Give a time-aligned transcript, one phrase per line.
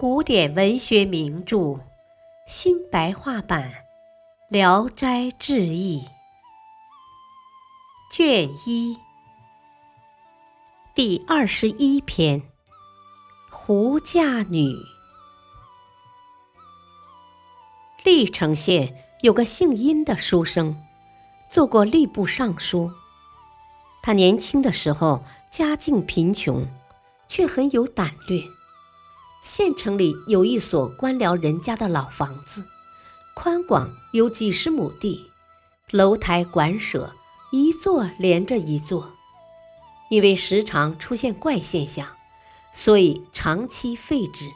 [0.00, 1.78] 古典文学名著
[2.46, 3.70] 新白话版
[4.48, 6.00] 《聊斋志异》
[8.10, 8.96] 卷一
[10.94, 12.40] 第二十一篇
[13.50, 14.68] 《胡嫁女》。
[18.02, 20.82] 历城县有个姓殷的书生，
[21.50, 22.90] 做过吏部尚书。
[24.02, 26.66] 他年轻的时候家境贫穷，
[27.28, 28.42] 却很有胆略。
[29.42, 32.62] 县城里有一所官僚人家的老房子，
[33.34, 35.30] 宽广有几十亩地，
[35.90, 37.14] 楼台馆舍
[37.50, 39.10] 一座连着一座。
[40.10, 42.06] 因为时常出现怪现象，
[42.70, 44.50] 所以长期废置，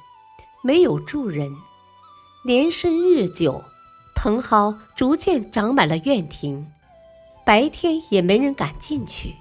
[0.63, 1.57] 没有住人。
[2.45, 3.65] 年深日久，
[4.15, 6.71] 蓬蒿逐渐长满了院庭，
[7.47, 9.37] 白天也没人敢进去。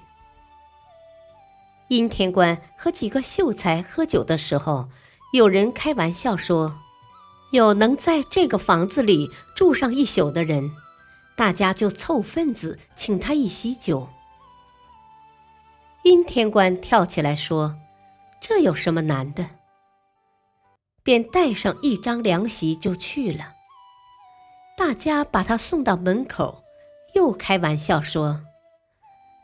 [1.88, 4.88] 阴天官和几个秀才喝酒的时候。
[5.34, 6.78] 有人开玩笑说
[7.50, 10.70] ：“有能在这个房子里住上一宿的人，
[11.34, 14.08] 大家就凑份子请他一席酒。”
[16.04, 17.74] 阴天官跳起来说
[18.40, 19.44] ：“这有什么难的？”
[21.02, 23.54] 便带上一张凉席就去了。
[24.76, 26.62] 大家把他送到门口，
[27.14, 28.40] 又开玩笑说：“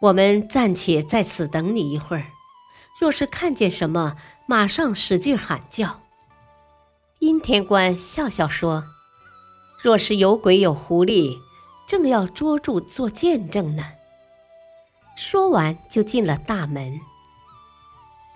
[0.03, 2.27] 我们暂且在此等你一会儿。”
[3.01, 6.03] 若是看见什么，马上使劲喊叫。
[7.21, 8.85] 阴天官笑笑说
[9.83, 11.39] ：“若是有鬼有狐狸，
[11.87, 13.85] 正要捉住做见证呢。”
[15.17, 17.01] 说完就进了大门。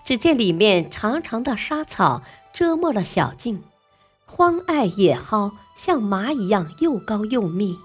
[0.03, 2.23] 只见里面长长的沙草
[2.55, 3.62] 遮没了小径，
[4.25, 7.78] 荒艾野蒿像麻一样又高又密。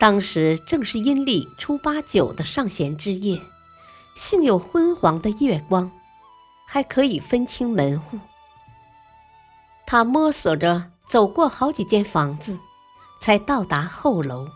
[0.00, 3.40] 当时正是阴历初八九的上弦之夜。
[4.18, 5.92] 幸有昏黄的月光，
[6.66, 8.18] 还可以分清门户。
[9.86, 12.58] 他摸索着走过好几间房子，
[13.20, 14.48] 才到达后楼。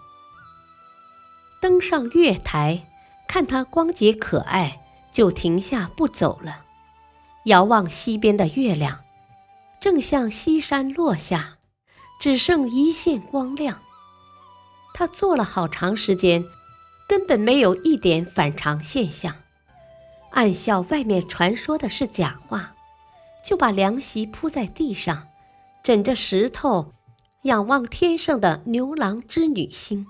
[1.60, 2.88] 登上月台，
[3.28, 6.64] 看他光洁可爱，就停下不走了。
[7.44, 9.04] 遥望西边的月亮，
[9.80, 11.58] 正向西山落下，
[12.18, 13.80] 只剩一线光亮。
[14.92, 16.44] 他坐了好长时间，
[17.08, 19.36] 根本没有一点反常现象。
[20.32, 22.74] 暗笑外面传说的是假话，
[23.44, 25.28] 就把凉席铺在地上，
[25.82, 26.92] 枕着石头，
[27.42, 30.06] 仰望天上的牛郎织女星。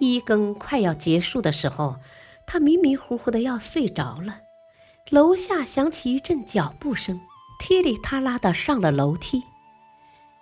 [0.00, 1.96] 一更快要结束的时候，
[2.46, 4.40] 他迷迷糊糊的要睡着了。
[5.10, 7.18] 楼下响起一阵脚步声，
[7.58, 9.42] 噼里啪啦的上了楼梯。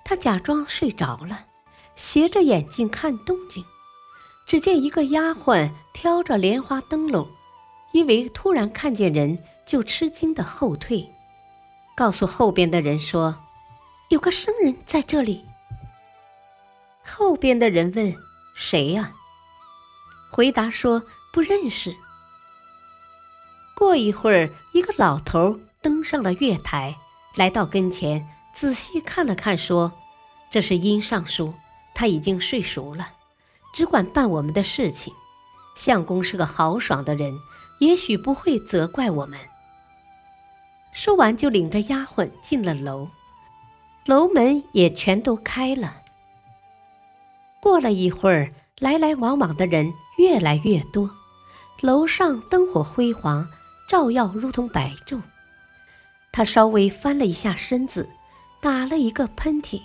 [0.04, 1.46] 他假装睡着了，
[1.94, 3.64] 斜着眼睛看动静。
[4.46, 7.28] 只见一个丫鬟挑着莲花灯笼，
[7.92, 9.36] 因为突然看见人，
[9.66, 11.12] 就吃惊的后退，
[11.96, 13.36] 告诉后边的人说
[14.08, 15.44] ：“有个生人在这里。”
[17.04, 18.14] 后边的人问
[18.54, 19.12] ：“谁呀？”
[20.30, 21.02] 回答说
[21.32, 21.96] ：“不认识。”
[23.74, 26.96] 过一会儿，一个老头登上了月台，
[27.34, 29.92] 来到跟前，仔细看了看，说
[30.48, 31.52] ：“这是殷尚书，
[31.94, 33.08] 他已经睡熟了。”
[33.76, 35.12] 只管办我们的事情，
[35.74, 37.38] 相公是个豪爽的人，
[37.78, 39.38] 也许不会责怪我们。
[40.94, 43.10] 说完，就领着丫鬟进了楼，
[44.06, 45.92] 楼门也全都开了。
[47.60, 51.10] 过了一会儿，来来往往的人越来越多，
[51.82, 53.46] 楼上灯火辉煌，
[53.86, 55.20] 照耀如同白昼。
[56.32, 58.08] 他稍微翻了一下身子，
[58.62, 59.82] 打了一个喷嚏。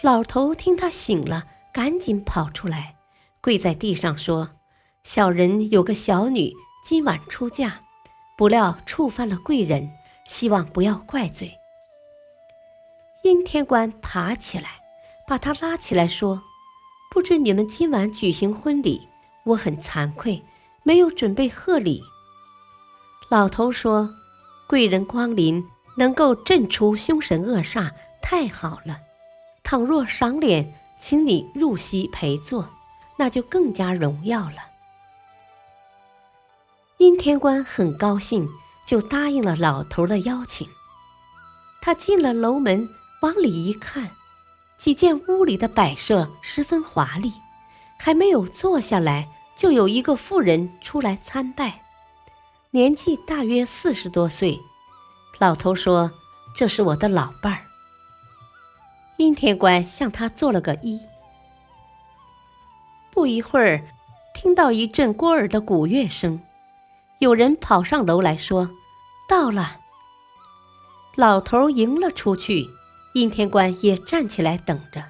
[0.00, 2.94] 老头听他醒了，赶紧跑出来。
[3.42, 4.50] 跪在地上说
[5.02, 6.52] ：“小人有个小女，
[6.84, 7.80] 今晚出嫁，
[8.36, 9.90] 不料触犯了贵人，
[10.26, 11.54] 希望不要怪罪。”
[13.24, 14.80] 阴天官爬起来，
[15.26, 16.42] 把他拉起来说
[17.10, 19.08] ：“不知你们今晚举行婚礼，
[19.44, 20.42] 我很惭愧，
[20.82, 22.02] 没有准备贺礼。”
[23.30, 24.14] 老头说
[24.68, 25.66] ：“贵人光临，
[25.96, 28.98] 能够镇除凶神恶煞，太好了。
[29.62, 32.68] 倘若赏脸，请你入席陪坐。”
[33.20, 34.70] 那就更加荣耀了。
[36.96, 38.48] 阴天官很高兴，
[38.86, 40.66] 就答应了老头的邀请。
[41.82, 42.88] 他进了楼门，
[43.20, 44.10] 往里一看，
[44.78, 47.34] 几间屋里的摆设十分华丽，
[47.98, 51.82] 还没有坐下来，就有一个妇人出来参拜，
[52.70, 54.58] 年纪大约四十多岁。
[55.38, 56.10] 老头说
[56.56, 57.66] ：“这是我的老伴儿。”
[59.18, 61.09] 阴天官向他做了个揖。
[63.20, 63.82] 不一会儿，
[64.32, 66.40] 听到一阵聒耳的鼓乐声，
[67.18, 68.70] 有人跑上楼来说
[69.28, 69.80] ：“到了。”
[71.16, 72.66] 老头迎了出去，
[73.12, 75.04] 阴天官也站起来等着。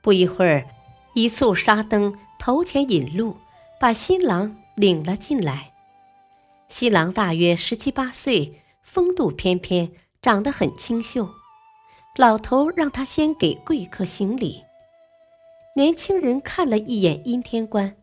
[0.00, 0.66] 不一会儿，
[1.12, 3.36] 一簇纱灯头前引路，
[3.78, 5.74] 把新郎领了进来。
[6.70, 9.92] 新郎大约十七八岁，风度翩翩，
[10.22, 11.28] 长得很清秀。
[12.16, 14.62] 老头让他先给贵客行礼。
[15.74, 17.96] 年轻人看了一眼阴天官，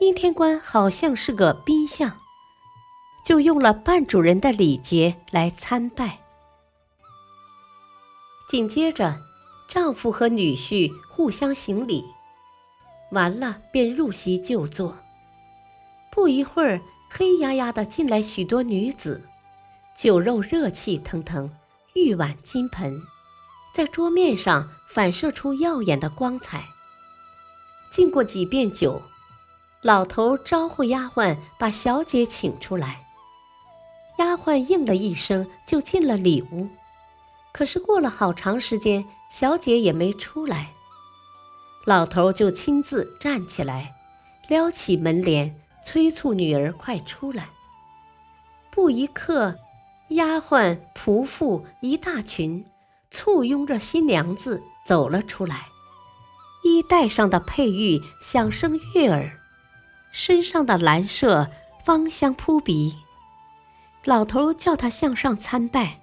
[0.00, 2.16] 阴天官好像是个宾相，
[3.24, 6.18] 就用了半主人的礼节来参拜。
[8.48, 9.16] 紧接着，
[9.68, 12.04] 丈夫和女婿互相行礼，
[13.12, 14.98] 完了便入席就坐。
[16.10, 19.24] 不一会儿，黑压压的进来许多女子，
[19.96, 21.48] 酒肉热气腾腾，
[21.94, 23.00] 玉碗金盆。
[23.72, 26.64] 在桌面上反射出耀眼的光彩。
[27.90, 29.02] 敬过几遍酒，
[29.82, 33.06] 老头招呼丫鬟把小姐请出来。
[34.18, 36.68] 丫鬟应了一声，就进了里屋。
[37.52, 40.72] 可是过了好长时间，小姐也没出来。
[41.84, 43.94] 老头就亲自站起来，
[44.48, 45.54] 撩起门帘，
[45.84, 47.48] 催促女儿快出来。
[48.70, 49.58] 不一刻，
[50.10, 52.64] 丫鬟仆妇一大群。
[53.12, 55.68] 簇拥着新娘子走了出来，
[56.64, 59.38] 衣带上的佩玉响声悦耳，
[60.10, 61.48] 身上的蓝麝
[61.84, 62.96] 芳香扑鼻。
[64.04, 66.00] 老头叫他向上参拜，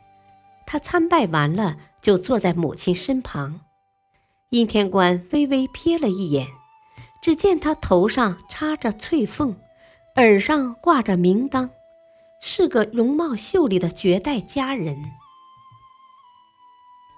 [0.66, 3.62] 他参拜完了，就坐在母亲身旁。
[4.52, 6.48] 阴天官微微瞥了一眼，
[7.22, 9.56] 只见他头上插着翠凤，
[10.16, 11.70] 耳上挂着明当，
[12.42, 14.96] 是个容貌秀丽的绝代佳人。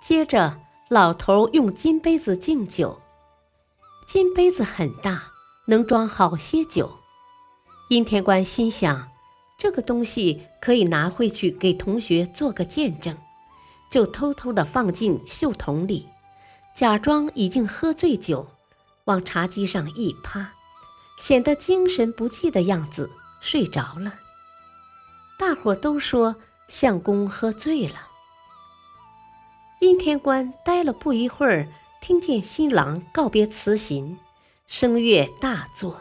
[0.01, 0.59] 接着，
[0.89, 2.99] 老头用金杯子敬酒。
[4.07, 5.25] 金杯子很大，
[5.67, 6.97] 能装好些酒。
[7.89, 9.11] 阴天官心想，
[9.59, 13.15] 这个东西可以拿回去给同学做个见证，
[13.91, 16.09] 就偷偷地放进袖筒里，
[16.75, 18.47] 假装已经喝醉酒，
[19.05, 20.53] 往茶几上一趴，
[21.19, 24.15] 显得精神不济的样子，睡着了。
[25.37, 26.35] 大伙都说
[26.67, 28.07] 相公喝醉了。
[29.81, 31.67] 阴天官待了不一会儿，
[31.99, 34.19] 听见新郎告别辞行，
[34.67, 35.99] 声乐大作，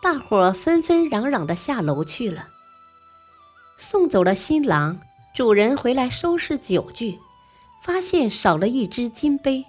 [0.00, 2.46] 大伙纷纷攘攘的下楼去了。
[3.76, 5.00] 送走了新郎，
[5.34, 7.18] 主人回来收拾酒具，
[7.82, 9.64] 发现少了一只金杯，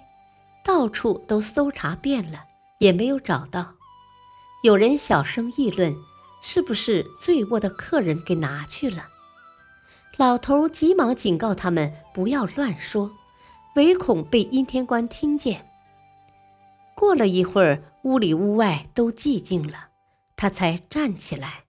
[0.64, 2.44] 到处都搜查遍了，
[2.78, 3.74] 也没有找到。
[4.62, 5.92] 有人小声议论，
[6.40, 9.08] 是不是醉卧的客人给拿去了？
[10.18, 13.10] 老头急忙警告他们不要乱说。
[13.76, 15.64] 唯恐被阴天官听见。
[16.94, 19.88] 过了一会儿，屋里屋外都寂静了，
[20.36, 21.64] 他才站起来。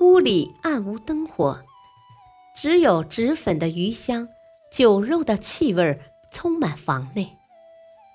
[0.00, 1.62] 屋里暗无灯火，
[2.56, 4.26] 只有脂粉的余香、
[4.72, 6.00] 酒肉的气味
[6.32, 7.36] 充满房内。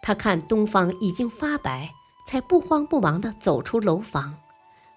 [0.01, 1.91] 他看东方已经发白，
[2.27, 4.35] 才不慌不忙地走出楼房，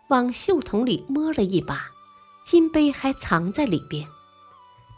[0.08, 1.84] 往袖筒里摸了一把，
[2.46, 4.06] 金杯还藏在里边。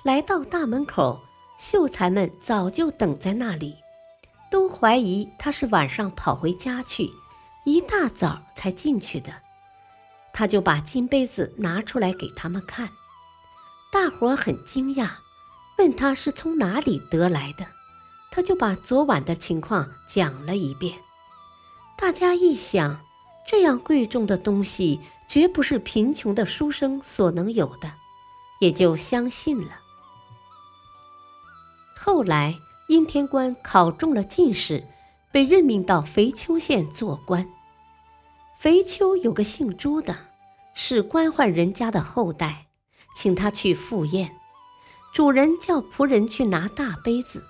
[0.04, 1.20] 来到大门口。
[1.58, 3.76] 秀才们早就等在那里，
[4.50, 7.10] 都怀疑他是晚上跑回家去，
[7.64, 9.32] 一大早才进去的。
[10.32, 12.88] 他就把金杯子拿出来给他们看，
[13.93, 15.11] 大伙很惊讶，
[15.78, 17.66] 问他是从哪里得来的，
[18.30, 20.99] 他就把昨晚的情况讲了一遍。
[21.97, 23.04] 大家一想，
[23.47, 27.92] 这样贵重的东西绝不是贫穷的书生所能有的，
[28.61, 29.82] 也就相信了。
[32.04, 34.82] 后来，殷天官考中了进士，
[35.30, 37.47] 被任命到肥丘县做官。
[38.59, 40.16] 肥丘有个姓朱的，
[40.75, 42.66] 是官宦人家的后代，
[43.14, 44.32] 请他去赴宴。
[45.14, 47.44] 主人叫仆人去拿大杯子，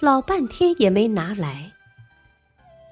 [0.00, 1.72] 老半天也没拿来。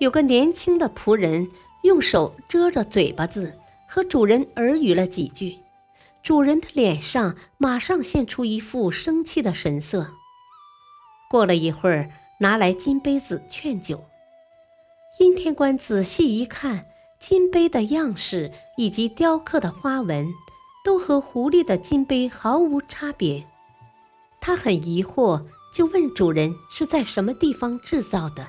[0.00, 1.48] 有个年轻的仆人
[1.84, 3.56] 用手遮着嘴巴子，
[3.88, 5.56] 和主人耳语了几句，
[6.20, 10.14] 主人的脸上马上现出一副生气的神色。
[11.30, 12.10] 过了一会儿，
[12.40, 14.04] 拿来金杯子劝酒。
[15.20, 16.86] 阴天官仔细一看，
[17.20, 20.26] 金杯的样式以及雕刻的花纹，
[20.84, 23.46] 都和狐狸的金杯毫无差别。
[24.40, 28.48] 他很疑惑，就问主人是在什么地方制造的。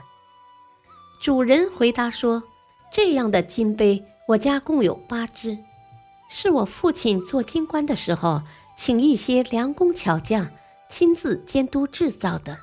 [1.21, 2.41] 主人回答说
[2.91, 5.55] ：“这样的金杯，我家共有八只，
[6.31, 8.41] 是我父亲做金官的时候，
[8.75, 10.50] 请一些良工巧匠
[10.89, 12.57] 亲自监督制造的。”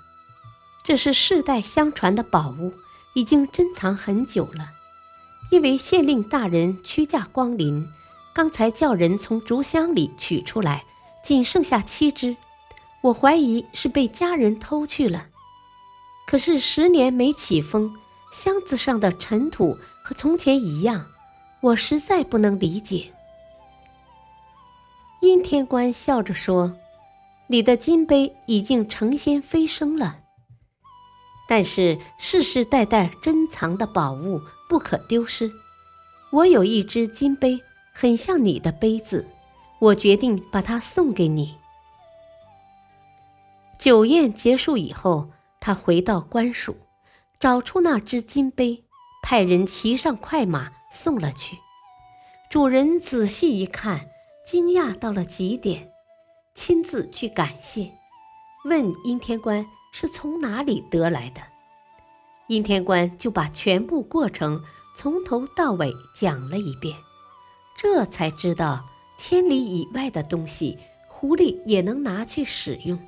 [0.88, 2.73] 这是世代相传的宝物，
[3.12, 4.71] 已经珍藏很久了。
[5.50, 7.87] 因为县令大人屈驾光临，
[8.33, 10.87] 刚才叫人从竹箱里取出来，
[11.23, 12.35] 仅剩下七只，
[13.02, 15.26] 我怀疑是被家人偷去了。
[16.26, 17.95] 可是十年没起风，
[18.33, 21.04] 箱子上的尘土和从前一样，
[21.61, 23.12] 我实在不能理解。
[25.21, 26.75] 阴天官笑着说
[27.49, 30.21] ：“你的金杯已经成仙飞升了，
[31.49, 35.50] 但是世世代代珍藏的宝物不可丢失。
[36.31, 37.59] 我有一只金杯，
[37.93, 39.26] 很像你的杯子，
[39.81, 41.57] 我决定把它送给你。”
[43.78, 45.31] 酒宴结束以后。
[45.61, 46.76] 他回到官署，
[47.40, 48.85] 找出那只金杯，
[49.23, 51.59] 派人骑上快马送了去。
[52.49, 54.09] 主人仔细一看，
[54.47, 55.90] 惊讶到了极点，
[56.55, 57.90] 亲自去感谢，
[58.67, 61.40] 问阴天官是从哪里得来的。
[62.47, 64.64] 阴天官就把全部过程
[64.97, 66.97] 从头到尾讲了一遍，
[67.76, 70.78] 这才知道千里以外的东西，
[71.09, 72.99] 狐狸也能拿去使用。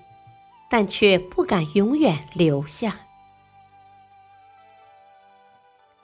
[0.72, 3.00] 但却不敢永远留下。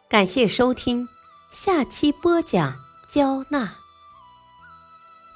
[0.08, 1.06] 感谢收听，
[1.52, 2.76] 下期播讲
[3.08, 3.76] 交纳。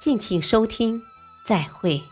[0.01, 1.01] 敬请收听，
[1.47, 2.03] 再会。